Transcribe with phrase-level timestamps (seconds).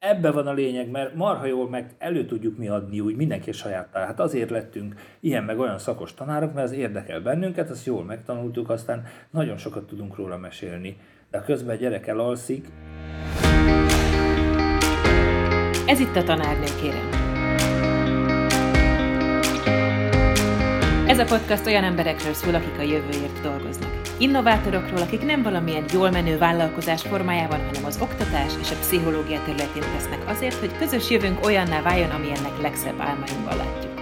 [0.00, 3.88] ebbe van a lényeg, mert marha jól meg elő tudjuk mi adni úgy mindenki saját
[3.92, 8.70] Hát azért lettünk ilyen meg olyan szakos tanárok, mert az érdekel bennünket, azt jól megtanultuk,
[8.70, 10.96] aztán nagyon sokat tudunk róla mesélni.
[11.30, 12.68] De közben a gyerek elalszik.
[15.86, 17.08] Ez itt a tanárnő, kérem.
[21.06, 23.89] Ez a podcast olyan emberekről szól, akik a jövőért dolgoznak.
[24.20, 29.82] Innovátorokról, akik nem valamilyen jól menő vállalkozás formájában, hanem az oktatás és a pszichológia területén
[29.96, 33.92] tesznek azért, hogy közös jövőnk olyanná váljon, amilyennek legszebb álmainkban látjuk.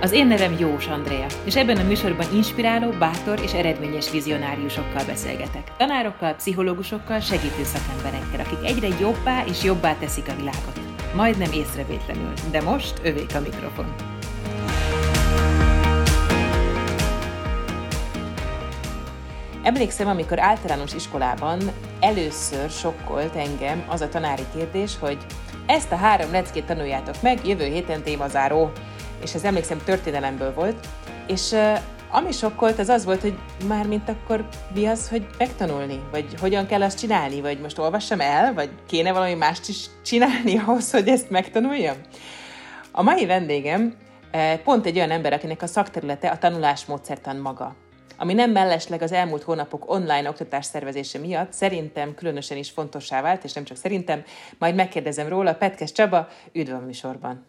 [0.00, 5.76] Az én nevem Jós Andrea, és ebben a műsorban inspiráló, bátor és eredményes vizionáriusokkal beszélgetek.
[5.76, 10.80] Tanárokkal, pszichológusokkal, segítő szakemberekkel, akik egyre jobbá és jobbá teszik a világot.
[11.14, 14.17] Majdnem észrevétlenül, de most övék a mikrofon.
[19.68, 21.58] Emlékszem, amikor általános iskolában
[22.00, 25.18] először sokkolt engem az a tanári kérdés, hogy
[25.66, 28.70] ezt a három leckét tanuljátok meg, jövő héten témazáró.
[29.22, 30.86] És ez emlékszem történelemből volt.
[31.26, 31.78] És uh,
[32.10, 36.00] ami sokkolt, az az volt, hogy már mint akkor mi az, hogy megtanulni?
[36.10, 37.40] Vagy hogyan kell azt csinálni?
[37.40, 38.54] Vagy most olvassam el?
[38.54, 41.96] Vagy kéne valami mást is csinálni ahhoz, hogy ezt megtanuljam?
[42.92, 43.94] A mai vendégem
[44.64, 47.76] pont egy olyan ember, akinek a szakterülete a tanulásmódszertan maga
[48.18, 53.44] ami nem mellesleg az elmúlt hónapok online oktatás szervezése miatt szerintem különösen is fontossá vált,
[53.44, 54.22] és nem csak szerintem,
[54.58, 55.54] majd megkérdezem róla.
[55.54, 57.44] Petkes Csaba, üdv a műsorban!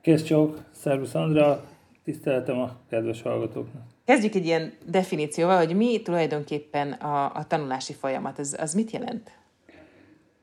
[0.00, 1.64] Kész csók, szervusz Andra,
[2.04, 3.82] tiszteletem a kedves hallgatóknak.
[4.04, 9.30] Kezdjük egy ilyen definícióval, hogy mi tulajdonképpen a, a tanulási folyamat, ez, az mit jelent?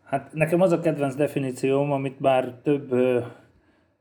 [0.04, 2.94] Hát nekem az a kedvenc definícióm, amit bár több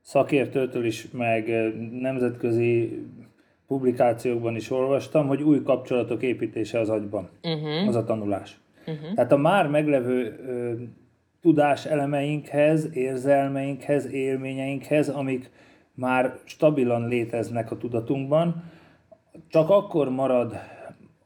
[0.01, 1.49] szakértőtől is, meg
[1.91, 3.05] nemzetközi
[3.71, 7.87] publikációkban is olvastam, hogy új kapcsolatok építése az agyban, uh-huh.
[7.87, 8.59] az a tanulás.
[8.87, 9.13] Uh-huh.
[9.13, 10.71] Tehát a már meglevő ö,
[11.41, 15.51] tudás elemeinkhez, érzelmeinkhez, élményeinkhez, amik
[15.93, 18.63] már stabilan léteznek a tudatunkban,
[19.47, 20.55] csak akkor marad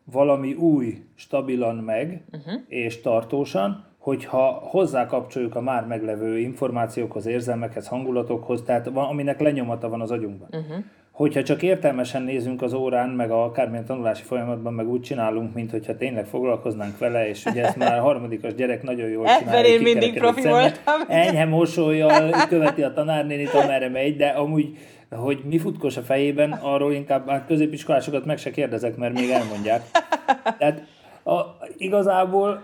[0.03, 2.61] valami új stabilan meg uh-huh.
[2.67, 10.01] és tartósan, hogyha hozzá kapcsoljuk a már meglevő információkhoz, érzelmekhez, hangulatokhoz, tehát aminek lenyomata van
[10.01, 10.49] az agyunkban.
[10.51, 10.83] Uh-huh
[11.15, 15.71] hogyha csak értelmesen nézünk az órán, meg a akármilyen tanulási folyamatban, meg úgy csinálunk, mint
[15.71, 19.69] hogyha tényleg foglalkoznánk vele, és ugye ezt már a harmadikas gyerek nagyon jól csinálja.
[19.69, 21.01] én mindig profi voltam.
[21.07, 24.77] Enyhe mosolyjal követi a tanárnénit, amerre megy, de amúgy
[25.09, 29.81] hogy mi futkos a fejében, arról inkább már középiskolásokat meg se kérdezek, mert még elmondják.
[30.57, 30.83] Tehát
[31.23, 31.39] a,
[31.77, 32.63] igazából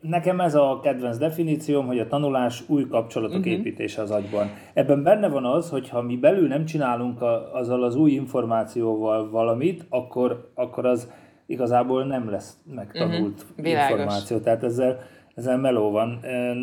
[0.00, 3.52] nekem ez a kedvenc definícióm, hogy a tanulás új kapcsolatok uh-huh.
[3.52, 4.50] építése az agyban.
[4.72, 9.30] Ebben benne van az, hogy ha mi belül nem csinálunk a, azzal az új információval
[9.30, 11.10] valamit, akkor, akkor az
[11.46, 13.68] igazából nem lesz megtanult uh-huh.
[13.68, 14.38] információ.
[14.38, 14.98] Tehát ezzel
[15.38, 16.18] ezzel meló van,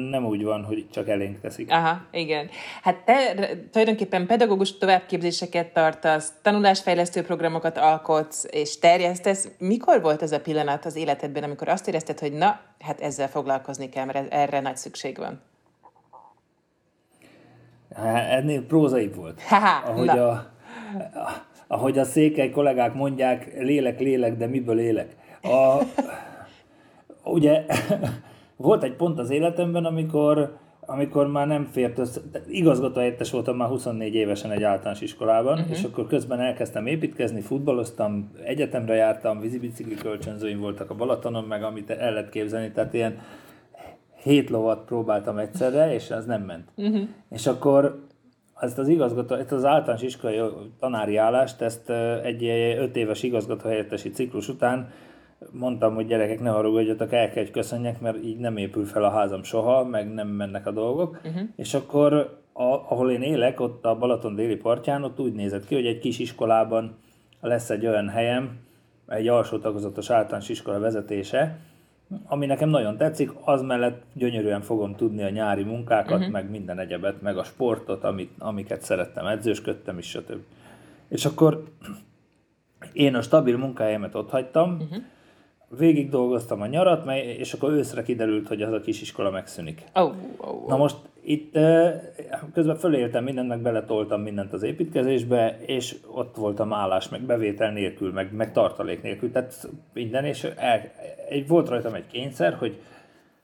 [0.09, 1.71] nem úgy van, hogy csak elénk teszik.
[1.71, 2.49] Aha, igen.
[2.81, 3.35] Hát te
[3.71, 9.49] tulajdonképpen pedagógus továbbképzéseket tartasz, tanulásfejlesztő programokat alkotsz és terjesztesz.
[9.57, 13.89] Mikor volt ez a pillanat az életedben, amikor azt érezted, hogy na, hát ezzel foglalkozni
[13.89, 15.41] kell, mert erre nagy szükség van?
[17.95, 19.41] Hát, ennél prózaibb volt.
[19.41, 20.29] Ha, ahogy, na.
[20.29, 20.51] a,
[21.67, 25.15] ahogy a székely kollégák mondják, lélek, lélek, de miből élek?
[25.41, 25.77] A,
[27.23, 27.65] ugye
[28.57, 34.15] volt egy pont az életemben, amikor, amikor már nem fért össze, igazgatóhelyettes voltam már 24
[34.15, 35.71] évesen egy általános iskolában, uh-huh.
[35.71, 41.89] és akkor közben elkezdtem építkezni, futballoztam, egyetemre jártam, vízibicikli kölcsönzőim voltak a Balatonon, meg amit
[41.89, 43.19] el lehet képzelni, tehát ilyen
[44.23, 46.71] hét lovat próbáltam egyszerre, és az nem ment.
[46.75, 47.07] Uh-huh.
[47.29, 48.03] És akkor
[48.59, 50.39] ezt az igazgató, ezt az általános iskolai
[50.79, 51.89] tanári állást, ezt
[52.23, 52.43] egy
[52.79, 54.89] öt éves igazgatóhelyettesi ciklus után
[55.51, 59.09] mondtam, hogy gyerekek, ne haragudjatok, el kell, hogy köszönjek, mert így nem épül fel a
[59.09, 61.21] házam soha, meg nem mennek a dolgok.
[61.23, 61.41] Uh-huh.
[61.55, 62.13] És akkor,
[62.53, 65.99] a, ahol én élek, ott a Balaton déli partján, ott úgy nézett ki, hogy egy
[65.99, 66.95] kis iskolában
[67.41, 68.59] lesz egy olyan helyem,
[69.07, 71.57] egy alsó tagozatos általános iskola vezetése,
[72.25, 76.31] ami nekem nagyon tetszik, az mellett gyönyörűen fogom tudni a nyári munkákat, uh-huh.
[76.31, 80.41] meg minden egyebet, meg a sportot, amit, amiket szerettem, edzősködtem is, stb.
[81.07, 81.63] És akkor
[82.93, 85.03] én a stabil munkahelyemet ott hagytam, uh-huh
[85.67, 89.83] végig dolgoztam a nyarat, és akkor őszre kiderült, hogy az a kisiskola megszűnik.
[89.93, 90.67] Oh, oh, oh.
[90.67, 91.57] Na most itt
[92.53, 98.11] közben föléltem mindent, meg beletoltam mindent az építkezésbe, és ott voltam állás, meg bevétel nélkül,
[98.11, 100.91] meg, meg tartalék nélkül, tehát minden, és el,
[101.29, 102.77] egy, volt rajtam egy kényszer, hogy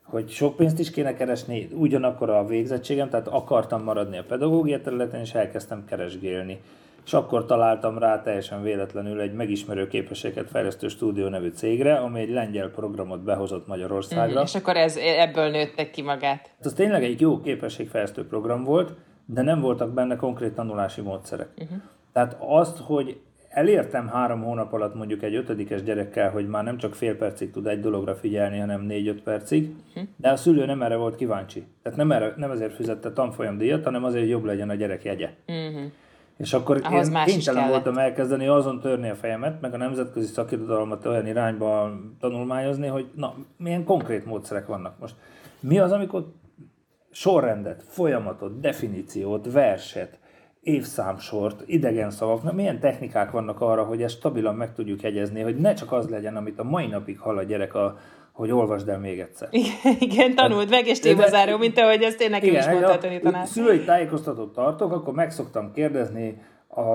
[0.04, 5.20] hogy sok pénzt is kéne keresni, ugyanakkor a végzettségem, tehát akartam maradni a pedagógia területen,
[5.20, 6.60] és elkezdtem keresgélni
[7.06, 12.30] és akkor találtam rá teljesen véletlenül egy megismerő képességet fejlesztő stúdió nevű cégre, ami egy
[12.30, 14.40] lengyel programot behozott Magyarországra.
[14.40, 16.50] Mm, és akkor ez, ebből nőttek ki magát.
[16.60, 18.94] Ez tényleg egy jó képességfejlesztő program volt,
[19.26, 21.50] de nem voltak benne konkrét tanulási módszerek.
[21.58, 21.78] Uh-huh.
[22.14, 23.20] Tehát azt, hogy
[23.50, 27.68] elértem három hónap alatt mondjuk egy ötödikes gyerekkel, hogy már nem csak fél percig tud
[27.68, 30.04] egy dologra figyelni, hanem négy-öt percig, uh-huh.
[30.18, 31.64] de a szülő nem erre volt kíváncsi.
[31.84, 35.30] Tehát nem, erre, nem ezért fizette tanfolyamdíjat, hanem azért, hogy jobb legyen a gyerek jegye.
[35.48, 35.92] Uh-huh.
[36.38, 41.06] És akkor Ahhoz én kénytelen voltam elkezdeni azon törni a fejemet, meg a nemzetközi szakirodalmat
[41.06, 45.16] olyan irányba tanulmányozni, hogy na, milyen konkrét módszerek vannak most.
[45.60, 46.34] Mi az, amikor
[47.12, 50.20] sorrendet, folyamatot, definíciót, verset,
[50.62, 55.74] évszámsort, idegen szavak, milyen technikák vannak arra, hogy ezt stabilan meg tudjuk jegyezni, hogy ne
[55.74, 57.98] csak az legyen, amit a mai napig hall a gyerek, a,
[58.32, 59.48] hogy olvasd el még egyszer.
[59.62, 62.98] Igen, igen tanult meg, és témazáró, mint ahogy ezt én nekem igen, is mondta a
[62.98, 63.50] tanítanás.
[63.50, 66.42] Szülői tájékoztatót tartok, akkor meg szoktam kérdezni,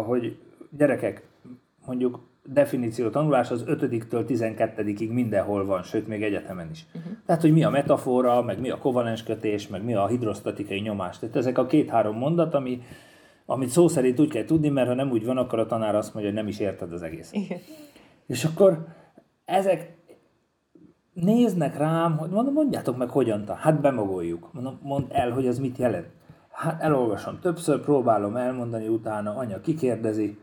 [0.07, 0.39] hogy
[0.71, 1.23] gyerekek,
[1.87, 6.87] mondjuk definíció tanulás az 5-től 12-ig mindenhol van, sőt még egyetemen is.
[6.95, 7.13] Uh-huh.
[7.27, 11.19] Tehát, hogy mi a metafora, meg mi a kovalens kötés, meg mi a hidrosztatikai nyomás.
[11.19, 12.83] Tehát ezek a két-három mondat, ami,
[13.47, 16.15] amit szó szerint úgy kell tudni, mert ha nem úgy van, akkor a tanár azt
[16.15, 17.33] mondja, hogy nem is érted az egész.
[17.33, 17.59] Igen.
[18.27, 18.87] És akkor
[19.45, 19.97] ezek
[21.13, 23.55] néznek rám, hogy mondom, mondjátok meg hogyan, ta.
[23.55, 24.53] hát bemogoljuk.
[24.53, 26.07] Mondom, mondd el, hogy ez mit jelent.
[26.51, 30.39] Hát elolvasom többször, próbálom elmondani, utána anya kikérdezi,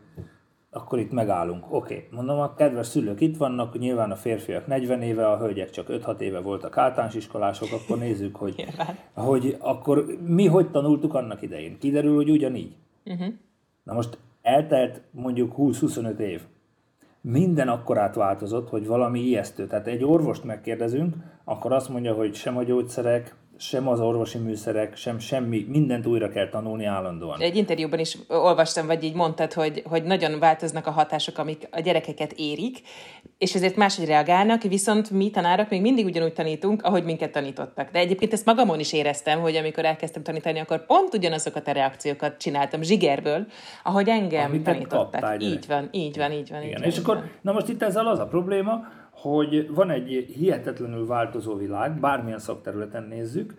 [0.70, 1.64] akkor itt megállunk.
[1.72, 2.08] Oké, okay.
[2.10, 6.18] mondom, a kedves szülők itt vannak, nyilván a férfiak 40 éve, a hölgyek csak 5-6
[6.18, 8.64] éve voltak általános iskolások, akkor nézzük, hogy,
[9.14, 11.78] hogy akkor mi hogy tanultuk annak idején.
[11.78, 12.76] Kiderül, hogy ugyanígy.
[13.04, 13.34] Uh-huh.
[13.82, 16.42] Na most eltelt mondjuk 20-25 év.
[17.20, 19.66] Minden akkorát változott, hogy valami ijesztő.
[19.66, 21.14] Tehát egy orvost megkérdezünk,
[21.44, 26.28] akkor azt mondja, hogy sem a gyógyszerek, sem az orvosi műszerek, sem semmi, mindent újra
[26.28, 27.40] kell tanulni állandóan.
[27.40, 31.80] Egy interjúban is olvastam, vagy így mondtad, hogy, hogy nagyon változnak a hatások, amik a
[31.80, 32.80] gyerekeket érik,
[33.38, 37.90] és ezért máshogy reagálnak, viszont mi tanárok még mindig ugyanúgy tanítunk, ahogy minket tanítottak.
[37.90, 42.36] De egyébként ezt magamon is éreztem, hogy amikor elkezdtem tanítani, akkor pont ugyanazokat a reakciókat
[42.36, 43.46] csináltam zsigerből,
[43.82, 45.42] ahogy engem Amit tanítottak.
[45.42, 46.62] Így van, így van, így van.
[46.62, 46.70] Igen.
[46.70, 50.32] Így van, és így akkor, na most itt ezzel az a probléma, hogy van egy
[50.36, 53.54] hihetetlenül változó világ, bármilyen szakterületen nézzük,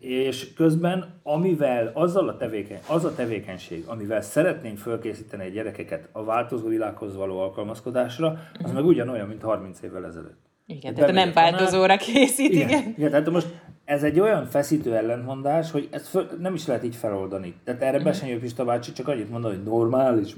[0.00, 6.24] és közben, amivel azzal a tevékeny, az a tevékenység, amivel szeretnénk fölkészíteni egy gyerekeket a
[6.24, 8.74] változó világhoz való alkalmazkodásra, az uh-huh.
[8.74, 10.50] meg ugyanolyan, mint 30 évvel ezelőtt.
[10.66, 12.68] Igen, tehát nem változóra készít, igen.
[12.68, 13.46] Igen, igen tehát most
[13.84, 17.54] ez egy olyan feszítő ellentmondás, hogy ezt föl, nem is lehet így feloldani.
[17.64, 18.04] Tehát erre uh-huh.
[18.04, 20.34] Besenyő Pista bácsi csak annyit mondani, hogy normális.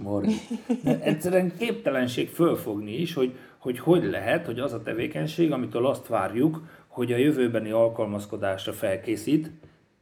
[0.83, 6.07] De egyszerűen képtelenség fölfogni is, hogy, hogy hogy lehet, hogy az a tevékenység, amitől azt
[6.07, 9.51] várjuk, hogy a jövőbeni alkalmazkodásra felkészít,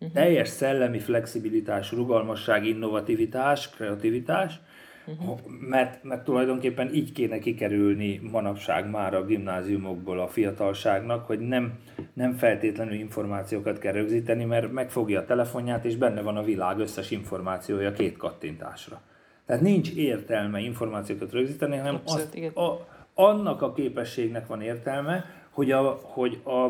[0.01, 0.13] uh-huh.
[0.13, 4.61] teljes szellemi flexibilitás, rugalmasság, innovativitás, kreativitás,
[5.07, 5.39] uh-huh.
[5.69, 11.79] mert, mert tulajdonképpen így kéne kikerülni manapság már a gimnáziumokból a fiatalságnak, hogy nem,
[12.13, 17.11] nem feltétlenül információkat kell rögzíteni, mert megfogja a telefonját, és benne van a világ összes
[17.11, 19.03] információja két kattintásra.
[19.47, 25.71] Tehát nincs értelme információkat rögzíteni, hanem Abszolút, azt, a, annak a képességnek van értelme, hogy
[25.71, 26.65] a, hogy a,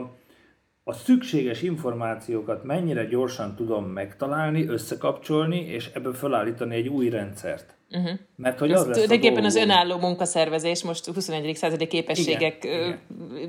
[0.84, 7.76] a szükséges információkat mennyire gyorsan tudom megtalálni, összekapcsolni, és ebből felállítani egy új rendszert.
[7.92, 8.18] Uh-huh.
[8.36, 11.56] Mert hogy az tulajdonképpen az önálló munkaszervezés most 21.
[11.56, 12.98] századi képességekben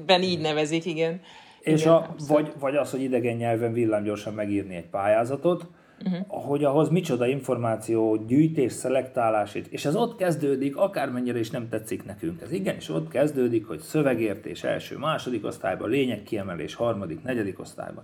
[0.06, 1.22] igen, így nevezik, igen.
[1.60, 5.66] És igen, a, vagy, vagy az, hogy idegen nyelven villámgyorsan megírni egy pályázatot,
[6.06, 6.46] uh-huh.
[6.46, 12.42] hogy ahhoz micsoda információ, gyűjtés, szelektálás, és ez ott kezdődik, akármennyire is nem tetszik nekünk.
[12.42, 18.04] Ez igenis ott kezdődik, hogy szövegértés első, második osztályban, lényegkiemelés harmadik, negyedik osztályban.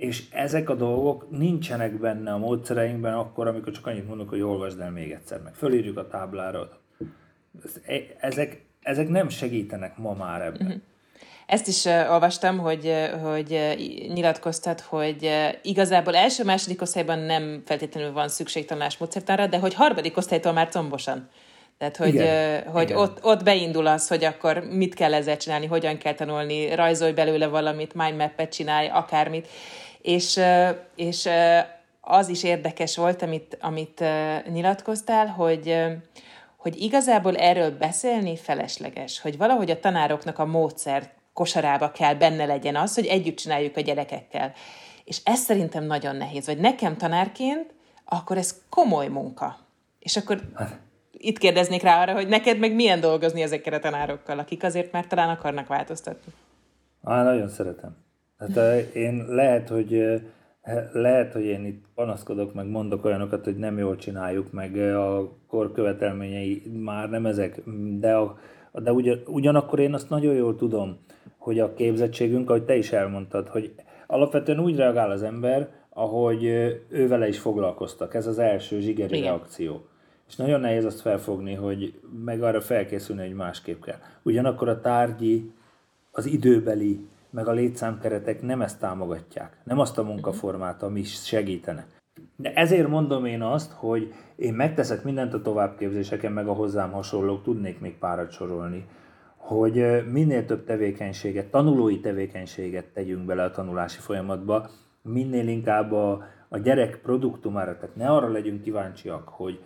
[0.00, 4.80] És ezek a dolgok nincsenek benne a módszereinkben akkor, amikor csak annyit mondok, hogy olvasd
[4.80, 6.68] el még egyszer, meg fölírjuk a táblára.
[8.20, 10.66] Ezek, ezek nem segítenek ma már ebben.
[10.66, 10.80] Uh-huh.
[11.46, 13.74] Ezt is uh, olvastam, hogy, hogy uh,
[14.14, 20.52] nyilatkoztat, hogy uh, igazából első-második osztályban nem feltétlenül van szükség tanulásmódszertanra, de hogy harmadik osztálytól
[20.52, 21.28] már combosan.
[21.78, 22.96] Tehát, hogy, igen, hogy igen.
[22.96, 27.46] Ott, ott beindul az, hogy akkor mit kell ezzel csinálni, hogyan kell tanulni, rajzolj belőle
[27.46, 29.48] valamit, mindmap-et csinálj, akármit.
[30.02, 30.40] És,
[30.96, 31.28] és
[32.00, 34.04] az is érdekes volt, amit, amit
[34.52, 35.76] nyilatkoztál, hogy
[36.60, 42.76] hogy igazából erről beszélni felesleges, hogy valahogy a tanároknak a módszert kosarába kell benne legyen
[42.76, 44.52] az, hogy együtt csináljuk a gyerekekkel.
[45.04, 46.46] És ez szerintem nagyon nehéz.
[46.46, 49.56] Vagy nekem tanárként, akkor ez komoly munka.
[49.98, 50.78] És akkor hát.
[51.12, 55.06] itt kérdeznék rá arra, hogy neked meg milyen dolgozni ezekkel a tanárokkal, akik azért már
[55.06, 56.32] talán akarnak változtatni.
[57.04, 57.96] Á, nagyon szeretem.
[58.40, 60.20] Hát én lehet, hogy
[60.92, 65.72] lehet, hogy én itt panaszkodok, meg mondok olyanokat, hogy nem jól csináljuk, meg a kor
[65.72, 67.62] követelményei már nem ezek,
[67.98, 68.38] de, a,
[68.72, 70.98] de ugyan, ugyanakkor én azt nagyon jól tudom,
[71.38, 73.74] hogy a képzettségünk, ahogy te is elmondtad, hogy
[74.06, 76.44] alapvetően úgy reagál az ember, ahogy
[76.88, 78.14] ő vele is foglalkoztak.
[78.14, 79.28] Ez az első zsigeri Igen.
[79.28, 79.84] reakció.
[80.28, 83.98] És nagyon nehéz azt felfogni, hogy meg arra felkészülni, hogy másképp kell.
[84.22, 85.52] Ugyanakkor a tárgyi,
[86.10, 89.56] az időbeli, meg a létszámkeretek nem ezt támogatják.
[89.64, 91.86] Nem azt a munkaformát, ami segítene.
[92.36, 97.42] De ezért mondom én azt, hogy én megteszek mindent a továbbképzéseken, meg a hozzám hasonlók,
[97.42, 98.86] tudnék még párat sorolni,
[99.36, 104.68] hogy minél több tevékenységet, tanulói tevékenységet tegyünk bele a tanulási folyamatba,
[105.02, 109.60] minél inkább a, a gyerek produktumára, tehát ne arra legyünk kíváncsiak, hogy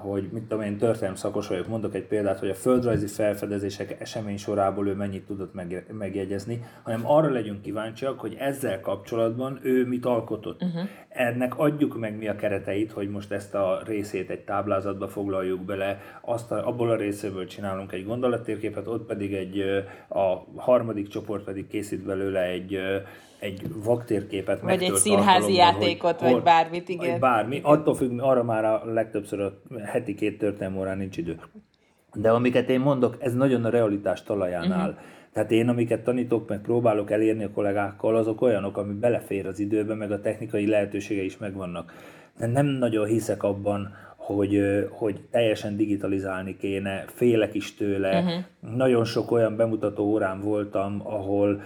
[0.00, 4.36] hogy mit tudom én, történelem szakos vagyok, mondok egy példát, hogy a földrajzi felfedezések esemény
[4.36, 10.06] sorából ő mennyit tudott meg, megjegyezni, hanem arra legyünk kíváncsiak, hogy ezzel kapcsolatban ő mit
[10.06, 10.62] alkotott.
[10.62, 10.88] Uh-huh.
[11.08, 16.00] Ennek adjuk meg mi a kereteit, hogy most ezt a részét egy táblázatba foglaljuk bele,
[16.20, 19.60] azt a, abból a részéből csinálunk egy gondolattérképet, ott pedig egy,
[20.08, 22.78] a harmadik csoport pedig készít belőle egy
[23.40, 27.10] egy vaktérképet Vagy egy színházi játékot, hogy, vagy bármit, igen.
[27.10, 29.52] Vagy bármi, attól függ, arra már a legtöbbször a
[29.84, 31.40] heti két történelmi órán nincs idő.
[32.14, 34.82] De amiket én mondok, ez nagyon a realitás talaján uh-huh.
[34.82, 34.98] áll.
[35.32, 39.94] Tehát én, amiket tanítok, meg próbálok elérni a kollégákkal, azok olyanok, ami belefér az időbe,
[39.94, 41.92] meg a technikai lehetősége is megvannak.
[42.38, 48.18] De nem nagyon hiszek abban, hogy, hogy teljesen digitalizálni kéne, félek is tőle.
[48.18, 48.76] Uh-huh.
[48.76, 51.62] Nagyon sok olyan bemutató órán voltam, ahol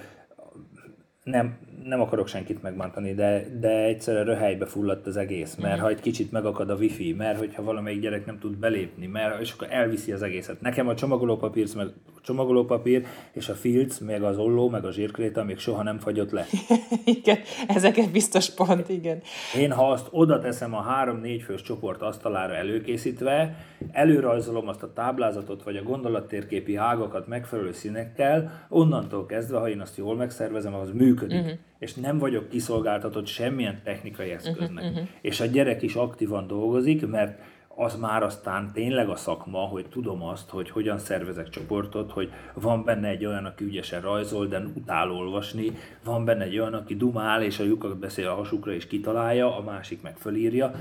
[1.24, 6.00] nem, nem akarok senkit megbántani, de, de egyszerűen röhelybe fulladt az egész, mert ha egy
[6.00, 10.12] kicsit megakad a wifi, mert hogyha valamelyik gyerek nem tud belépni, mert és akkor elviszi
[10.12, 10.60] az egészet.
[10.60, 11.86] Nekem a csomagolópapír, meg
[12.22, 16.46] csomagolópapír és a filc, meg az olló, meg a zsírkréta még soha nem fagyott le.
[17.04, 17.38] igen,
[17.68, 19.22] ezeket biztos pont, igen.
[19.56, 23.56] Én ha azt oda teszem a három-négy fős csoport asztalára előkészítve,
[23.92, 29.96] előrajzolom azt a táblázatot, vagy a gondolattérképi ágakat megfelelő színekkel, onnantól kezdve, ha én azt
[29.96, 31.40] jól megszervezem, az működik.
[31.40, 34.70] Uh-huh és nem vagyok kiszolgáltatott semmilyen technikai eszköznek.
[34.70, 35.08] Uh-huh, uh-huh.
[35.20, 37.38] És a gyerek is aktívan dolgozik, mert
[37.76, 42.84] az már aztán tényleg a szakma, hogy tudom azt, hogy hogyan szervezek csoportot, hogy van
[42.84, 45.72] benne egy olyan, aki ügyesen rajzol, de utál olvasni,
[46.04, 49.62] van benne egy olyan, aki dumál, és a lyukat beszél a hasukra, és kitalálja, a
[49.62, 50.74] másik meg fölírja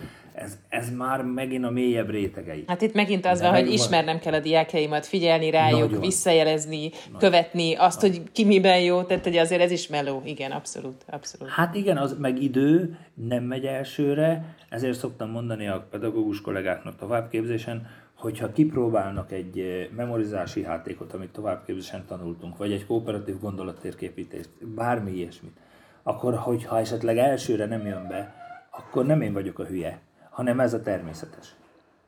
[0.44, 2.64] ez, ez már megint a mélyebb rétegei.
[2.68, 6.00] Hát itt megint az De van, hogy ismernem kell a diákjaimat, figyelni rájuk, Nagyon.
[6.00, 7.20] visszajelezni, Nagyon.
[7.20, 8.18] követni azt, Nagyon.
[8.18, 11.54] hogy ki miben jó, tehát hogy azért ez is meló, igen, abszolút, abszolút.
[11.54, 17.88] Hát igen, az meg idő, nem megy elsőre, ezért szoktam mondani a pedagógus kollégáknak továbbképzésen,
[18.16, 25.58] hogyha kipróbálnak egy eh, memorizási játékot, amit továbbképzésen tanultunk, vagy egy kooperatív gondolattérképítést, bármi ilyesmit,
[26.04, 28.34] akkor hogyha esetleg elsőre nem jön be,
[28.78, 30.00] akkor nem én vagyok a hülye,
[30.34, 31.56] hanem ez a természetes.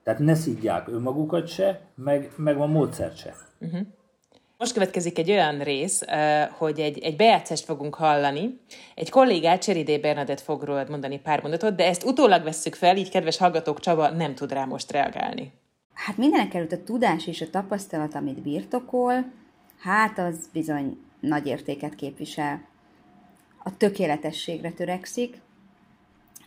[0.04, 3.36] Tehát ne szidják önmagukat se, meg, meg a módszert se.
[3.60, 3.80] Uh-huh.
[4.58, 6.02] Most következik egy olyan rész,
[6.58, 8.60] hogy egy, egy bejátszást fogunk hallani.
[8.96, 13.10] Egy kollégát, Cseridé Bernadett fog rólad mondani pár mondatot, de ezt utólag vesszük fel, így
[13.10, 15.52] kedves hallgatók, Csaba nem tud rá most reagálni.
[15.94, 19.32] Hát mindenek előtt a tudás és a tapasztalat, amit birtokol,
[19.80, 22.62] hát az bizony nagy értéket képvisel.
[23.64, 25.42] A tökéletességre törekszik,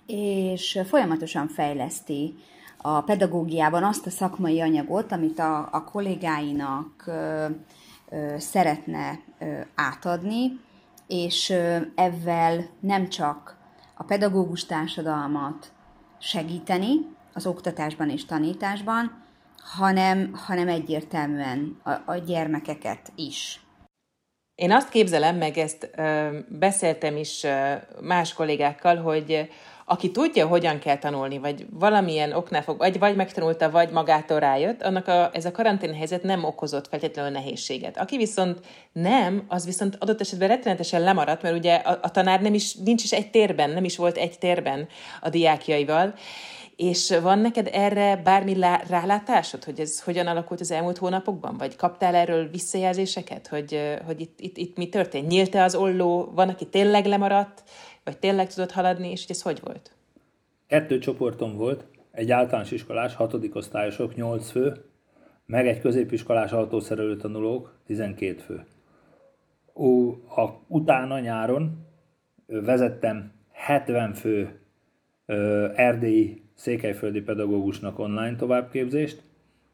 [0.09, 2.35] és folyamatosan fejleszti
[2.77, 7.47] a pedagógiában azt a szakmai anyagot, amit a, a kollégáinak ö,
[8.09, 10.61] ö, szeretne ö, átadni,
[11.07, 13.57] és ö, ezzel nem csak
[13.95, 15.73] a pedagógus társadalmat
[16.19, 16.95] segíteni
[17.33, 19.25] az oktatásban és tanításban,
[19.57, 23.61] hanem, hanem egyértelműen a, a gyermekeket is.
[24.55, 29.49] Én azt képzelem, meg ezt ö, beszéltem is ö, más kollégákkal, hogy
[29.91, 34.83] aki tudja, hogyan kell tanulni, vagy valamilyen oknál fog, vagy, vagy megtanulta, vagy magától rájött,
[34.83, 37.99] annak a, ez a karantén helyzet nem okozott feltétlenül nehézséget.
[37.99, 38.59] Aki viszont
[38.93, 43.03] nem, az viszont adott esetben rettenetesen lemaradt, mert ugye a, a tanár nem is, nincs
[43.05, 44.89] is egy térben, nem is volt egy térben
[45.21, 46.15] a diákjaival,
[46.77, 48.57] és van neked erre bármi
[48.89, 51.57] rálátásod, hogy ez hogyan alakult az elmúlt hónapokban?
[51.57, 55.29] Vagy kaptál erről visszajelzéseket, hogy, hogy itt, itt, itt mi történt?
[55.29, 56.31] Nyílt-e az olló?
[56.35, 57.63] Van, aki tényleg lemaradt?
[58.09, 59.93] Vagy tényleg tudod haladni, és hogy ez hogy volt?
[60.67, 64.85] Kettő csoportom volt, egy általános iskolás, hatodik osztályosok, 8 fő,
[65.47, 68.65] meg egy középiskolás autószerelő tanulók, 12 fő.
[69.75, 71.87] Ó, a, utána nyáron
[72.47, 74.61] vezettem 70 fő
[75.27, 79.23] ö, erdélyi székelyföldi pedagógusnak online továbbképzést,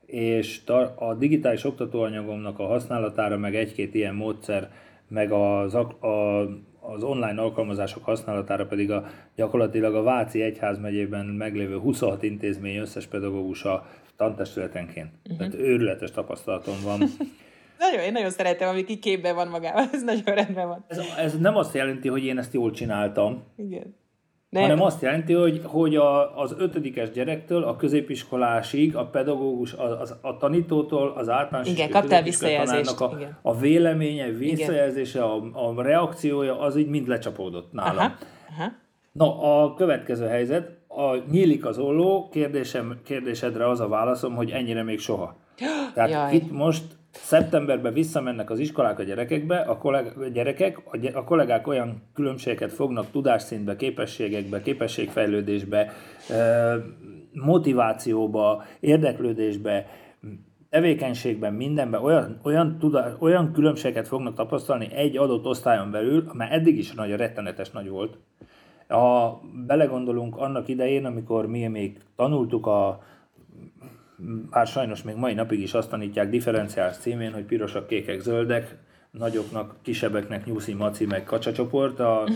[0.06, 0.60] és
[0.94, 4.70] a digitális oktatóanyagomnak a használatára, meg egy-két ilyen módszer,
[5.08, 5.96] meg az, a,
[6.92, 13.86] az online alkalmazások használatára pedig a, gyakorlatilag a Váci Egyházmegyében meglévő 26 intézmény összes pedagógusa
[14.16, 15.10] tantestületenként.
[15.22, 15.38] Uh-huh.
[15.38, 16.98] Tehát őrületes tapasztalatom van.
[17.78, 20.84] nagyon, én nagyon szeretem, ami képbe van magával, ez nagyon rendben van.
[20.88, 23.42] Ez, ez nem azt jelenti, hogy én ezt jól csináltam.
[23.56, 23.94] Igen.
[24.54, 24.62] Nem.
[24.62, 30.06] hanem azt jelenti, hogy, hogy a, az ötödikes gyerektől a középiskolásig a pedagógus, a, a,
[30.20, 33.00] a tanítótól az általános Igen, kaptál visszajelzést.
[33.00, 33.38] A, Igen.
[33.42, 37.96] a véleménye, visszajelzése, a, a reakciója, az így mind lecsapódott nálam.
[37.96, 38.12] Aha.
[38.50, 38.72] Aha.
[39.12, 44.82] Na, a következő helyzet, a nyílik az olló, kérdésem, kérdésedre az a válaszom, hogy ennyire
[44.82, 45.36] még soha.
[45.94, 46.34] Tehát Jaj.
[46.34, 46.84] itt most
[47.14, 52.02] Szeptemberben visszamennek az iskolák a gyerekekbe, a, kolleg- a gyerekek, a, gy- a kollégák olyan
[52.14, 55.92] különbségeket fognak tudásszintbe, képességekbe, képességfejlődésbe,
[57.32, 59.86] motivációba, érdeklődésbe,
[60.70, 66.78] tevékenységben, mindenben olyan, olyan, tudá, olyan különbséget fognak tapasztalni egy adott osztályon belül, mert eddig
[66.78, 68.18] is nagy, rettenetes nagy volt.
[68.88, 73.02] Ha belegondolunk annak idején, amikor mi még tanultuk a
[74.50, 78.76] bár sajnos még mai napig is azt tanítják differenciális címén, hogy pirosak, kékek, zöldek,
[79.10, 82.28] nagyoknak, kisebbeknek nyúszi, maci, meg kacsacsoport, a,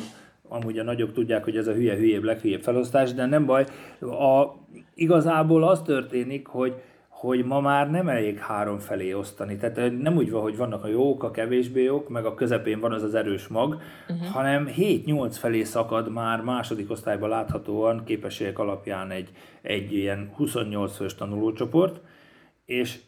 [0.49, 3.67] amúgy a nagyok tudják, hogy ez a hülye, hülyébb, leghülyébb felosztás, de nem baj.
[4.01, 4.57] A,
[4.95, 6.75] igazából az történik, hogy
[7.21, 9.57] hogy ma már nem elég három felé osztani.
[9.57, 12.93] Tehát nem úgy van, hogy vannak a jók, a kevésbé jók, meg a közepén van
[12.93, 14.29] az az erős mag, uh-huh.
[14.29, 19.31] hanem 7-8 felé szakad már második osztályban láthatóan képességek alapján egy,
[19.63, 22.01] egy ilyen 28 fős tanulócsoport,
[22.65, 23.01] és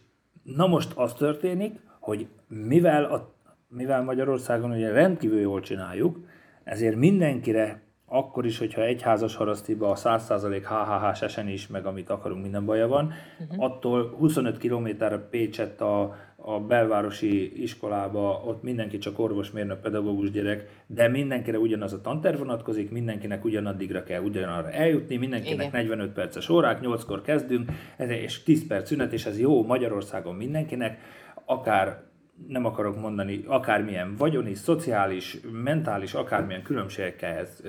[0.43, 3.35] na most az történik, hogy mivel, a,
[3.69, 6.19] mivel Magyarországon ugye rendkívül jól csináljuk,
[6.65, 12.11] ezért mindenkire akkor is, hogyha egy házas harasztiba a 100% HHH esen is, meg amit
[12.11, 13.65] akarunk, minden baja van, uh-huh.
[13.65, 14.89] attól 25 km
[15.31, 22.01] Pécsett a, a belvárosi iskolába, ott mindenki csak orvosmérnök, pedagógus gyerek, de mindenkire ugyanaz a
[22.01, 25.81] tanterv vonatkozik, mindenkinek ugyanaddigra kell ugyanarra eljutni, mindenkinek Igen.
[25.81, 30.99] 45 perces órák, 8-kor kezdünk, és 10 perc szünet, és ez jó Magyarországon mindenkinek,
[31.45, 32.09] akár
[32.49, 37.63] nem akarok mondani, akármilyen vagyoni, szociális, mentális, akármilyen különbségekhez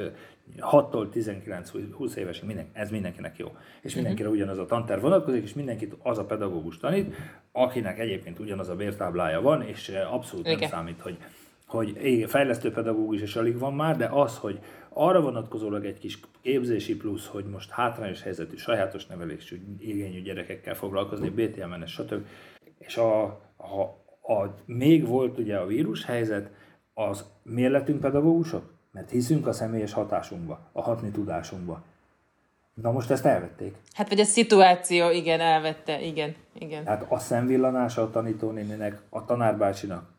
[0.57, 3.51] 6-tól 19-20 évesig minden, ez mindenkinek jó.
[3.81, 4.43] És mindenkire uh-huh.
[4.43, 7.15] ugyanaz a tanterv vonatkozik, és mindenkit az a pedagógus tanít,
[7.51, 10.59] akinek egyébként ugyanaz a bértáblája van, és abszolút Igen.
[10.59, 11.17] nem számít, hogy,
[11.65, 16.95] hogy fejlesztő pedagógus is alig van már, de az, hogy arra vonatkozólag egy kis képzési
[16.95, 22.25] plusz, hogy most hátrányos helyzetű, sajátos nevelésű igényű gyerekekkel foglalkozni, BTM-es, stb.
[22.77, 23.23] És a,
[23.57, 23.81] a,
[24.33, 26.51] a, még volt ugye a vírus helyzet,
[26.93, 28.79] az miért lettünk pedagógusok?
[28.91, 31.83] Mert hiszünk a személyes hatásunkba, a hatni tudásunkba.
[32.73, 33.75] Na most ezt elvették.
[33.93, 36.83] Hát vagy a szituáció, igen, elvette, igen, igen.
[36.83, 40.09] Tehát a szemvillanása a tanítónéninek, a tanárbácsinak,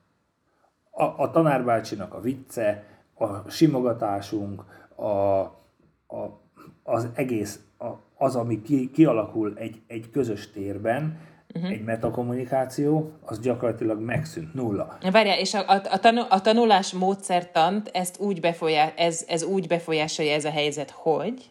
[0.91, 6.41] a, a tanárbácsinak a vicce, a simogatásunk, a, a,
[6.83, 11.19] az egész, a, az, ami ki, kialakul egy, egy közös térben,
[11.55, 11.71] uh-huh.
[11.71, 14.99] egy metakommunikáció, az gyakorlatilag megszűnt, nulla.
[15.11, 19.67] Várjál, és a, a, a, tanul, a tanulás módszertant ezt úgy befolyá, ez, ez úgy
[19.67, 21.51] befolyásolja ez a helyzet, hogy?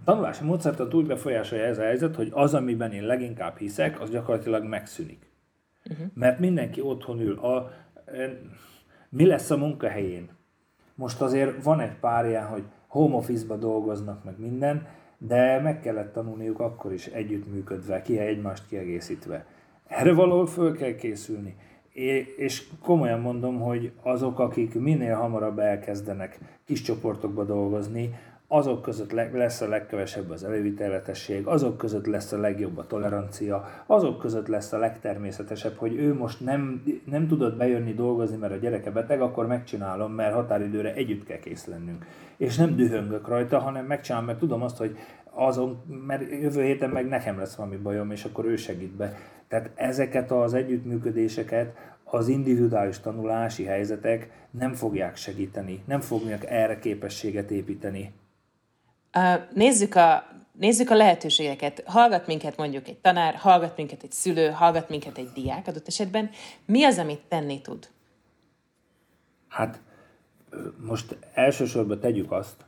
[0.00, 4.10] A tanulási módszertant úgy befolyásolja ez a helyzet, hogy az, amiben én leginkább hiszek, az
[4.10, 5.30] gyakorlatilag megszűnik.
[5.90, 6.06] Uh-huh.
[6.14, 7.38] Mert mindenki otthon ül.
[7.38, 7.70] A,
[9.08, 10.28] mi lesz a munkahelyén?
[10.94, 14.86] Most azért van egy pár ilyen, hogy home office-ba dolgoznak, meg minden,
[15.26, 19.44] de meg kellett tanulniuk akkor is együttműködve, ki egymást kiegészítve.
[19.86, 21.56] Erre valahol föl kell készülni.
[22.36, 28.14] És komolyan mondom, hogy azok, akik minél hamarabb elkezdenek kis csoportokba dolgozni,
[28.54, 34.18] azok között lesz a legkevesebb az előviteletesség, azok között lesz a legjobb a tolerancia, azok
[34.18, 38.90] között lesz a legtermészetesebb, hogy ő most nem, nem tudott bejönni dolgozni, mert a gyereke
[38.90, 42.06] beteg, akkor megcsinálom, mert határidőre együtt kell kész lennünk.
[42.36, 44.96] És nem dühöngök rajta, hanem megcsinálom, mert tudom azt, hogy
[45.30, 49.16] azon, mert jövő héten meg nekem lesz valami bajom, és akkor ő segít be.
[49.48, 57.50] Tehát ezeket az együttműködéseket az individuális tanulási helyzetek nem fogják segíteni, nem fogják erre képességet
[57.50, 58.12] építeni.
[59.54, 61.82] Nézzük a, nézzük a lehetőségeket.
[61.86, 66.30] Hallgat minket mondjuk egy tanár, hallgat minket egy szülő, hallgat minket egy diák adott esetben.
[66.64, 67.88] Mi az, amit tenni tud?
[69.48, 69.80] Hát
[70.76, 72.64] most elsősorban tegyük azt,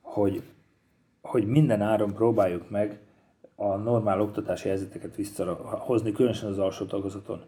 [0.00, 0.42] hogy,
[1.22, 2.98] hogy minden áron próbáljuk meg
[3.60, 7.44] a normál oktatási helyzeteket visszahozni, különösen az alsó tagozaton.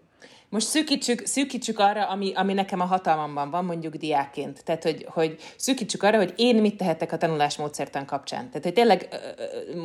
[0.49, 4.65] Most szűkítsük, szűkítsük arra, ami, ami nekem a hatalmamban van, mondjuk diákként.
[4.65, 8.47] Tehát, hogy, hogy szűkítsük arra, hogy én mit tehetek a tanulásmódszertan kapcsán.
[8.47, 9.09] Tehát, hogy tényleg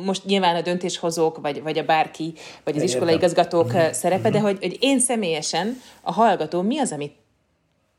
[0.04, 2.34] most nyilván a döntéshozók, vagy, vagy a bárki,
[2.64, 3.90] vagy az iskolai igazgatók mm-hmm.
[3.90, 7.14] szerepe, de hogy, hogy én személyesen, a hallgató, mi az, amit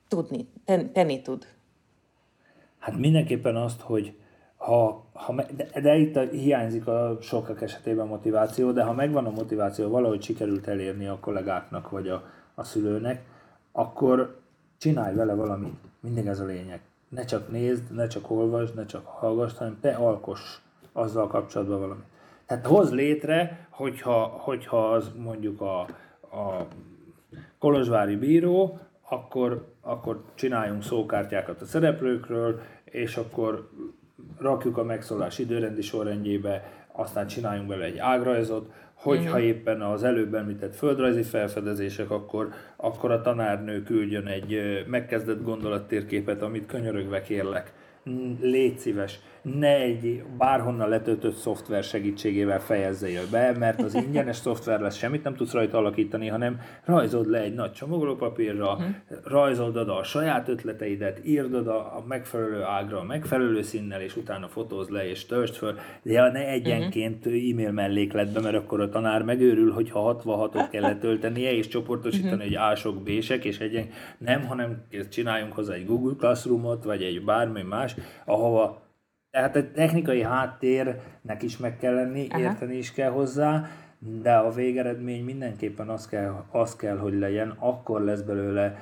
[0.07, 1.47] tudni, ten, tenni tud?
[2.79, 4.13] Hát mindenképpen azt, hogy
[4.67, 9.29] ha, ha de, de itt a, hiányzik a sokak esetében motiváció, de ha megvan a
[9.29, 12.23] motiváció, valahogy sikerült elérni a kollégáknak vagy a,
[12.55, 13.25] a szülőnek,
[13.71, 14.39] akkor
[14.77, 15.73] csinálj vele valamit.
[15.99, 16.81] Mindig ez a lényeg.
[17.09, 20.57] Ne csak nézd, ne csak olvasd, ne csak hallgass, hanem te alkoss
[20.93, 22.05] azzal kapcsolatban valamit.
[22.45, 25.79] Tehát hoz létre, hogyha, hogyha az mondjuk a,
[26.21, 26.67] a
[27.59, 33.69] Kolozsvári bíró, akkor, akkor csináljunk szókártyákat a szereplőkről, és akkor
[34.39, 39.47] rakjuk a megszólás időrendi sorrendjébe, aztán csináljunk bele egy ágrajzot, hogyha mm-hmm.
[39.47, 46.65] éppen az előbb említett földrajzi felfedezések, akkor, akkor a tanárnő küldjön egy megkezdett gondolattérképet, amit
[46.65, 47.73] könyörögve kérlek,
[48.41, 49.19] légy szíves,
[49.55, 55.35] ne egy bárhonnan letöltött szoftver segítségével fejezzél be, mert az ingyenes szoftver lesz, semmit nem
[55.35, 58.87] tudsz rajta alakítani, hanem rajzold le egy nagy csomagolópapírra, uh-huh.
[59.23, 64.47] rajzold oda a saját ötleteidet, írd oda a megfelelő ágra, a megfelelő színnel, és utána
[64.47, 67.49] fotózd le és töltsd föl, de ne egyenként uh-huh.
[67.51, 72.47] e-mail mellékletbe, mert akkor a tanár megőrül, hogyha 66-ot kell letöltenie, és csoportosítani uh-huh.
[72.47, 77.61] egy ások, bések, és egyen nem, hanem csináljunk hozzá egy Google Classroomot, vagy egy bármi
[77.61, 78.85] más, ahova
[79.31, 82.39] tehát a technikai háttérnek is meg kell lenni, Aha.
[82.39, 83.67] érteni is kell hozzá,
[83.99, 88.77] de a végeredmény mindenképpen az kell, az kell, hogy legyen, akkor lesz belőle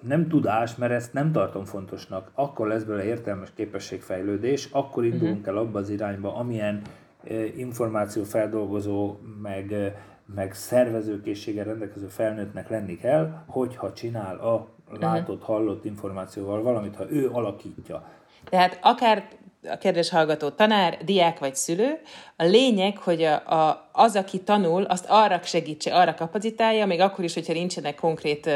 [0.00, 5.54] nem tudás, mert ezt nem tartom fontosnak, akkor lesz belőle értelmes képességfejlődés, akkor indulunk uh-huh.
[5.54, 6.82] el abba az irányba, amilyen
[7.24, 9.86] uh, információfeldolgozó, meg, uh,
[10.34, 14.68] meg szervezőkészséggel rendelkező felnőttnek lenni kell, hogyha csinál a
[15.00, 18.08] látott, hallott információval valamit, ha ő alakítja.
[18.48, 19.28] Tehát akár
[19.68, 22.00] a kedves hallgató tanár, diák vagy szülő,
[22.36, 27.24] a lényeg, hogy a, a, az, aki tanul, azt arra segítse, arra kapacitálja, még akkor
[27.24, 28.46] is, hogyha nincsenek konkrét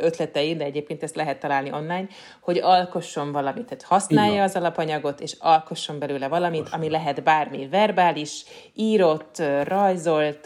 [0.00, 2.06] ötletei, de egyébként ezt lehet találni online,
[2.40, 6.80] hogy alkosson valamit, tehát használja az alapanyagot, és alkosson belőle valamit, Alkosson.
[6.80, 10.44] ami lehet bármi verbális, írott, rajzolt,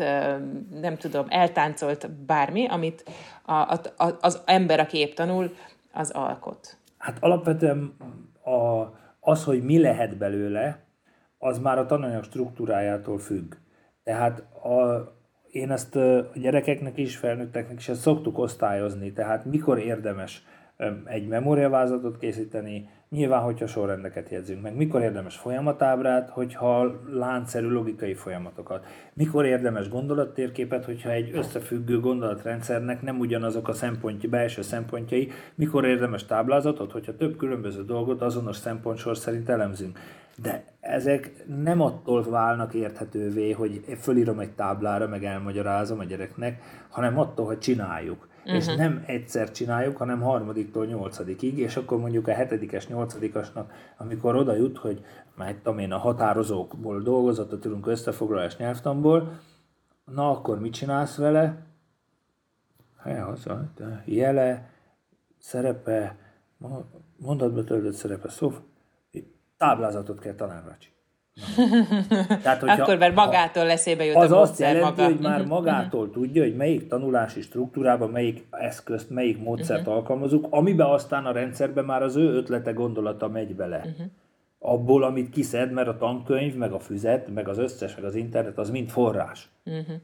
[0.81, 3.05] nem tudom, eltáncolt bármi, amit
[3.43, 3.81] a, a,
[4.21, 5.57] az ember, aki épp tanul,
[5.93, 6.77] az alkot.
[6.99, 7.97] Hát alapvetően
[8.45, 10.85] a, az, hogy mi lehet belőle,
[11.39, 13.55] az már a tananyag struktúrájától függ.
[14.03, 15.09] Tehát a,
[15.51, 20.45] én ezt a gyerekeknek is, felnőtteknek is ezt szoktuk osztályozni, tehát mikor érdemes
[21.05, 24.77] egy memóriavázatot készíteni, nyilván, hogyha sorrendeket jegyzünk meg.
[24.77, 28.87] Mikor érdemes folyamatábrát, hogyha láncszerű logikai folyamatokat.
[29.15, 35.31] Mikor érdemes gondolattérképet, hogyha egy összefüggő gondolatrendszernek nem ugyanazok a szempontja, belső szempontjai.
[35.55, 39.99] Mikor érdemes táblázatot, hogyha több különböző dolgot azonos szempontsor szerint elemzünk.
[40.43, 47.19] De ezek nem attól válnak érthetővé, hogy fölírom egy táblára, meg elmagyarázom a gyereknek, hanem
[47.19, 48.57] attól, hogy csináljuk uh-huh.
[48.57, 54.55] és nem egyszer csináljuk, hanem harmadiktól nyolcadikig, és akkor mondjuk a hetedikes, nyolcadikasnak, amikor oda
[54.55, 59.41] jut, hogy már tudom én a határozókból dolgozott, tudunk összefoglalás nyelvtamból,
[60.05, 61.67] na akkor mit csinálsz vele?
[64.05, 64.71] Jele,
[65.39, 66.17] szerepe,
[67.17, 68.53] mondatba töltött szerepe, szó,
[69.57, 71.02] táblázatot kell tanárra csinálni.
[72.43, 75.05] Tehát, hogyha, Akkor már magától eszébe jut az a azt jelenti, maga.
[75.05, 76.15] hogy már mhm, magától uh-huh.
[76.15, 79.95] tudja, hogy melyik tanulási struktúrában, melyik eszközt, melyik módszert uh-huh.
[79.95, 83.77] alkalmazunk, amiben aztán a rendszerben már az ő ötlete, gondolata megy bele.
[83.77, 84.07] Uh-huh.
[84.59, 88.59] Abból, amit kiszed, mert a tankönyv, meg a füzet, meg az összes, meg az internet,
[88.59, 89.49] az mind forrás.
[89.65, 89.97] Uh-huh.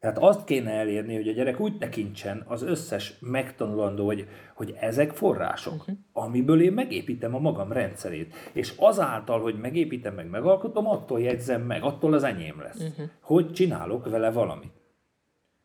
[0.00, 5.10] Tehát azt kéne elérni, hogy a gyerek úgy tekintsen az összes megtanulandó, hogy, hogy ezek
[5.10, 5.96] források, uh-huh.
[6.12, 8.34] amiből én megépítem a magam rendszerét.
[8.52, 12.80] És azáltal, hogy megépítem meg, megalkotom, attól jegyzem meg, attól az enyém lesz.
[12.80, 13.06] Uh-huh.
[13.20, 14.72] Hogy csinálok vele valamit.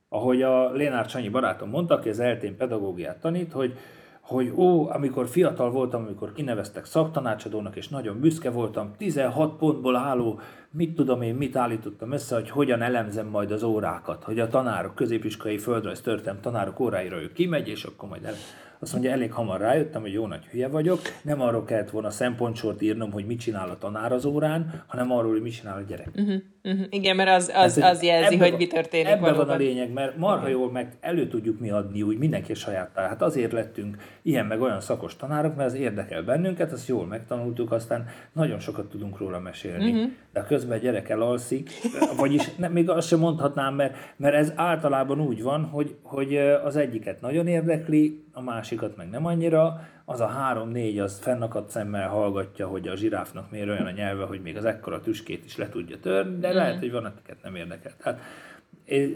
[0.10, 3.78] Ahogy a Lénár Csanyi barátom mondta, aki az eltén pedagógiát tanít, hogy
[4.22, 10.40] hogy ó, amikor fiatal voltam, amikor kineveztek szaktanácsadónak, és nagyon büszke voltam, 16 pontból álló,
[10.72, 14.96] mit tudom én, mit állítottam össze, hogy hogyan elemzem majd az órákat, hogy a tanárok,
[14.96, 18.34] középiskolai földrajz történet tanárok óráira ő kimegy, és akkor majd el,
[18.82, 22.82] azt mondja, elég hamar rájöttem, hogy jó nagy hülye vagyok, nem arról kellett volna szempontsort
[22.82, 26.10] írnom, hogy mit csinál a tanár az órán, hanem arról, hogy mit csinál a gyerek.
[26.16, 26.86] Uh-huh, uh-huh.
[26.90, 29.46] Igen, mert az, az, Ez, az jelzi, ebbe, hogy mi történik Ebben valóban.
[29.46, 33.22] van a lényeg, mert marha jól meg elő tudjuk mi adni úgy mindenki saját Hát
[33.22, 38.06] azért lettünk ilyen meg olyan szakos tanárok, mert az érdekel bennünket, azt jól megtanultuk, aztán
[38.34, 39.92] nagyon sokat tudunk róla mesélni.
[39.92, 40.12] Uh-huh.
[40.34, 41.70] De közben a gyerek elalszik,
[42.18, 46.76] vagyis nem, még azt sem mondhatnám, mert, mert ez általában úgy van, hogy, hogy az
[46.76, 52.68] egyiket nagyon érdekli, a másikat meg nem annyira, az a három-négy az fennakadt szemmel hallgatja,
[52.68, 56.00] hogy a zsiráfnak miért olyan a nyelve, hogy még az ekkora tüskét is le tudja
[56.00, 57.92] törni, de lehet, hogy van, akiket nem érdekel.
[57.98, 58.20] Tehát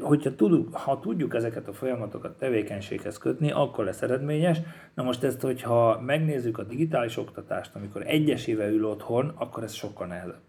[0.02, 4.58] hogyha tudjuk, ha tudjuk ezeket a folyamatokat tevékenységhez kötni, akkor lesz eredményes.
[4.94, 10.08] Na most ezt, hogyha megnézzük a digitális oktatást, amikor egyesével ül otthon, akkor ez sokkal
[10.08, 10.40] nehezebb.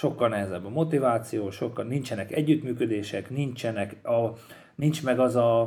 [0.00, 4.32] Sokkal nehezebb a motiváció, sokkal nincsenek együttműködések, nincsenek a,
[4.74, 5.60] nincs meg az a,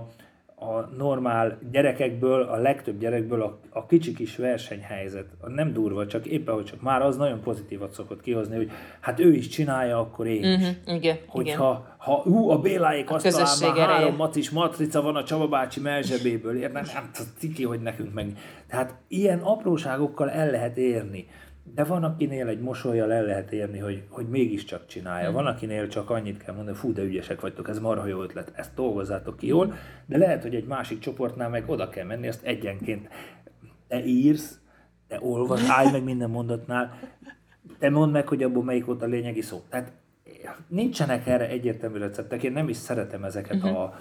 [0.55, 6.53] a normál gyerekekből, a legtöbb gyerekből a, a kicsi kis versenyhelyzet, nem durva, csak éppen,
[6.53, 10.43] hogy csak már az nagyon pozitívat szokott kihozni, hogy hát ő is csinálja, akkor én
[10.43, 10.55] is.
[10.55, 11.95] Uh-huh, igen, Hogyha igen.
[11.97, 16.55] ha ú, a Béláék azt talán már három macis matrica van a Csaba bácsi melzsebéből,
[16.55, 16.73] érted?
[16.93, 18.37] Nem, ciki, hogy nekünk meg.
[18.67, 21.27] Tehát ilyen apróságokkal el lehet érni.
[21.63, 25.29] De van, akinél egy mosolyjal el lehet érni, hogy, hogy mégiscsak csinálja.
[25.29, 25.33] Mm.
[25.33, 28.73] Van, akinél csak annyit kell mondani, fú, de ügyesek vagytok, ez marha jó ötlet, ezt
[28.75, 29.73] dolgozzátok ki jól,
[30.05, 33.07] de lehet, hogy egy másik csoportnál meg oda kell menni, ezt egyenként
[33.87, 34.59] te írsz,
[35.07, 36.99] te olvas, állj meg minden mondatnál,
[37.79, 39.61] te mondd meg, hogy abból melyik volt a lényegi szó.
[39.69, 39.91] Tehát
[40.67, 43.79] nincsenek erre egyértelmű receptek, én nem is szeretem ezeket uh-huh.
[43.79, 43.93] a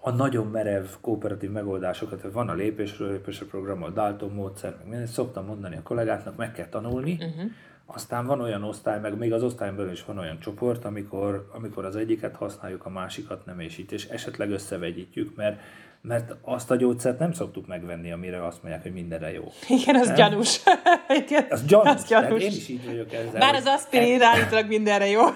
[0.00, 5.10] a nagyon merev kooperatív megoldásokat, van a lépésről lépésre program, a Dalton módszer, meg mindent
[5.10, 7.50] szoktam mondani a kollégáknak, meg kell tanulni, uh-huh.
[7.86, 11.84] aztán van olyan osztály, meg még az osztályon belül is van olyan csoport, amikor, amikor
[11.84, 15.60] az egyiket használjuk, a másikat nem, és itt, és esetleg összevegyítjük, mert
[16.00, 19.52] mert azt a gyógyszert nem szoktuk megvenni, amire azt mondják, hogy mindenre jó.
[19.68, 20.16] Igen, az nem?
[20.16, 20.60] gyanús.
[21.26, 21.88] Igen, az gyanús.
[21.88, 22.42] Az gyanús.
[22.42, 23.40] én is így vagyok ezzel.
[23.40, 25.22] Bár az aspirin állítólag mindenre jó.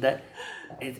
[0.00, 0.22] De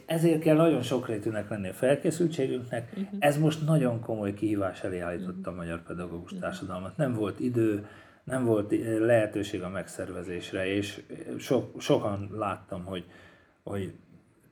[0.06, 2.90] ezért kell nagyon sokrétűnek lenni a felkészültségünknek.
[2.90, 3.06] Uh-huh.
[3.18, 6.96] Ez most nagyon komoly kihívás elé állította a magyar pedagógus társadalmat.
[6.96, 7.86] Nem volt idő,
[8.24, 11.02] nem volt lehetőség a megszervezésre, és
[11.38, 13.04] so, sokan láttam, hogy,
[13.62, 13.92] hogy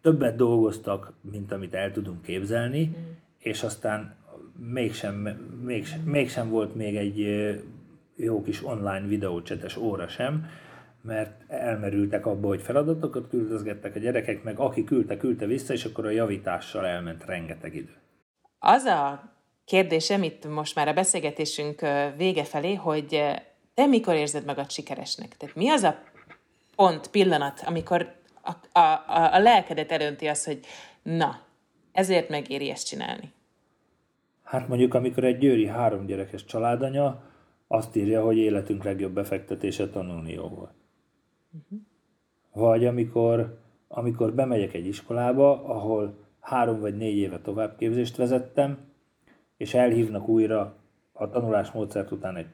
[0.01, 3.03] többet dolgoztak, mint amit el tudunk képzelni, uh-huh.
[3.39, 4.17] és aztán
[4.73, 5.15] mégsem,
[5.65, 7.19] mégsem, mégsem volt még egy
[8.17, 10.47] jó kis online videócsetes óra sem,
[11.09, 16.07] mert elmerültek abba, hogy feladatokat küldözgettek a gyerekek, meg aki küldte, küldte vissza, és akkor
[16.07, 17.97] a javítással elment rengeteg idő.
[18.59, 19.33] Az a
[19.65, 21.81] kérdésem itt most már a beszélgetésünk
[22.17, 23.23] vége felé, hogy
[23.75, 25.37] te mikor érzed magad sikeresnek?
[25.37, 25.99] Tehát mi az a
[26.77, 30.61] pont, pillanat, amikor a, a, a, a lelkedet elönti az, hogy
[31.03, 31.41] na,
[31.93, 33.33] ezért megéri ezt csinálni?
[34.43, 37.23] Hát mondjuk, amikor egy győri három gyerekes családanya
[37.69, 40.73] azt írja, hogy életünk legjobb befektetése tanulni jó volt.
[41.65, 41.81] Uh-huh.
[42.53, 48.79] Vagy amikor, amikor bemegyek egy iskolába, ahol három vagy négy éve továbbképzést vezettem,
[49.57, 50.75] és elhívnak újra
[51.13, 52.47] a tanulásmódszert után egy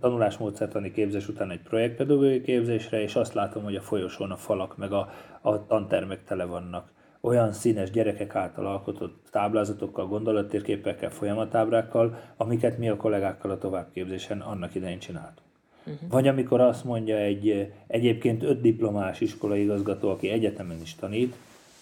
[0.00, 4.92] tanulásmódszertani képzés után egy projektpedagógiai képzésre, és azt látom, hogy a folyosón a falak meg
[4.92, 12.88] a, a tantermek tele vannak olyan színes gyerekek által alkotott táblázatokkal, gondolattérképekkel, folyamatábrákkal, amiket mi
[12.88, 15.45] a kollégákkal a továbbképzésen annak idején csináltunk.
[15.86, 16.10] Uh-huh.
[16.10, 21.36] Vagy amikor azt mondja egy egyébként öt diplomás iskolai igazgató, aki egyetemen is tanít,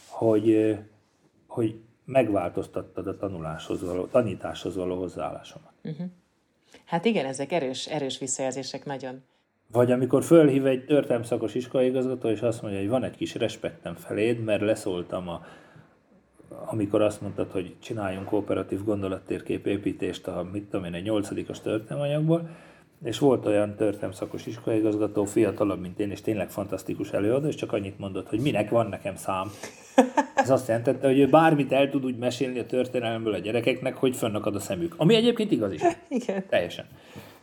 [0.08, 0.78] hogy,
[1.46, 5.72] hogy megváltoztattad a tanuláshoz való, tanításhoz való hozzáállásomat.
[5.84, 6.06] Uh-huh.
[6.84, 9.22] Hát igen, ezek erős, erős visszajelzések nagyon.
[9.72, 13.94] Vagy amikor fölhív egy történelmszakos iskolai igazgató, és azt mondja, hogy van egy kis respektem
[13.94, 15.44] feléd, mert leszóltam a,
[16.48, 22.48] amikor azt mondtad, hogy csináljunk kooperatív gondolattérképépítést a, mit tudom én, egy nyolcadikos történelmanyagból,
[23.04, 27.98] és volt olyan történelmszakos iskolaigazgató, fiatalabb, mint én, és tényleg fantasztikus előadó, és csak annyit
[27.98, 29.50] mondott, hogy minek van nekem szám.
[30.34, 34.16] Ez azt jelentette, hogy ő bármit el tud úgy mesélni a történelemből a gyerekeknek, hogy
[34.16, 34.94] fönnakad a szemük.
[34.96, 35.80] Ami egyébként igaz is.
[36.08, 36.46] Igen.
[36.48, 36.84] Teljesen.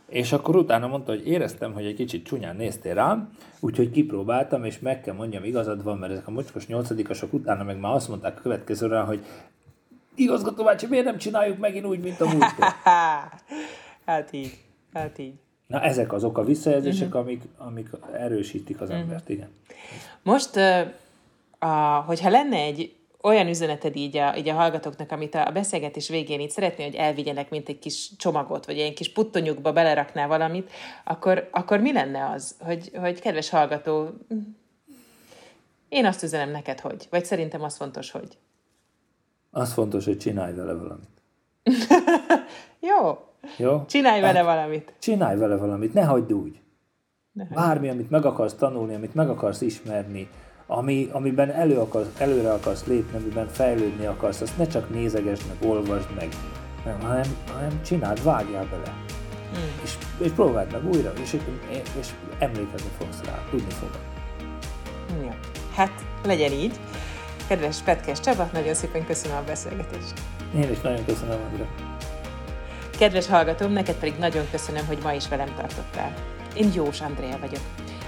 [0.08, 4.78] És akkor utána mondta, hogy éreztem, hogy egy kicsit csúnyán néztél rám, úgyhogy kipróbáltam, és
[4.78, 8.38] meg kell mondjam, igazad van, mert ezek a mocskos nyolcadikasok utána meg már azt mondták
[8.38, 9.24] a következőre, hogy
[10.14, 12.66] igazgató bácsi, miért nem csináljuk megint úgy, mint a múltkor?
[14.06, 14.58] hát így,
[14.92, 15.34] hát így.
[15.72, 17.20] Na ezek azok a visszajelzések, uh-huh.
[17.20, 19.02] amik, amik erősítik az uh-huh.
[19.02, 19.48] embert, igen.
[20.22, 20.56] Most,
[21.58, 26.40] a, hogyha lenne egy olyan üzeneted így a, így a hallgatóknak, amit a beszélgetés végén
[26.40, 30.70] így szeretné, hogy elvigyenek, mint egy kis csomagot, vagy egy kis puttonyukba beleraknál valamit,
[31.04, 34.08] akkor, akkor mi lenne az, hogy, hogy kedves hallgató,
[35.88, 37.06] én azt üzenem neked, hogy?
[37.10, 38.38] Vagy szerintem az fontos, hogy?
[39.50, 41.22] Az fontos, hogy csinálj vele valamit.
[42.90, 43.18] Jó,
[43.56, 43.84] jó?
[43.86, 44.94] Csinálj vele hát, valamit.
[44.98, 46.60] Csinálj vele valamit, ne hagyd úgy.
[47.32, 50.28] Ne Bármi, amit meg akarsz tanulni, amit meg akarsz ismerni,
[50.66, 55.70] ami, amiben elő akarsz, előre akarsz lépni, amiben fejlődni akarsz, azt ne csak nézegesd meg,
[55.70, 56.28] olvasd meg,
[56.84, 58.94] nem, hanem, hanem csináld, vágjál bele.
[59.52, 59.82] Hmm.
[59.82, 61.36] És, és próbáld meg újra, és,
[61.98, 64.00] és emlékezni fogsz rá, tudni fogod.
[65.24, 65.34] Ja.
[65.74, 65.92] Hát,
[66.24, 66.80] legyen így.
[67.48, 70.12] Kedves Petkes Csaba, nagyon szépen köszönöm a beszélgetést.
[70.54, 71.91] Én is nagyon köszönöm, Andra.
[73.02, 76.14] Kedves hallgatóm, neked pedig nagyon köszönöm, hogy ma is velem tartottál.
[76.54, 77.60] Én Jós Andrea vagyok.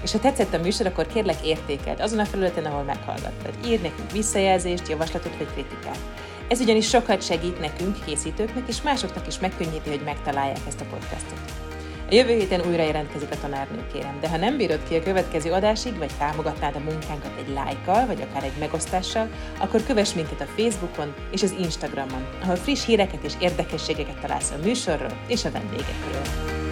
[0.03, 3.53] És ha tetszett a műsor, akkor kérlek értékelt azon a felületen, ahol meghallgattad.
[3.65, 5.99] Írj nekünk visszajelzést, javaslatot vagy kritikát.
[6.47, 11.64] Ez ugyanis sokat segít nekünk, készítőknek, és másoknak is megkönnyíti, hogy megtalálják ezt a podcastot.
[12.09, 15.51] A jövő héten újra jelentkezik a tanárnő, kérem, de ha nem bírod ki a következő
[15.51, 20.61] adásig, vagy támogatnád a munkánkat egy lájkkal, vagy akár egy megosztással, akkor kövess minket a
[20.61, 26.64] Facebookon és az Instagramon, ahol friss híreket és érdekességeket találsz a műsorról és a vendégekről.